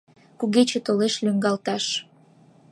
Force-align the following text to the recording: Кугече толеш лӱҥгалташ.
Кугече 0.39 0.79
толеш 0.85 1.15
лӱҥгалташ. 1.23 1.85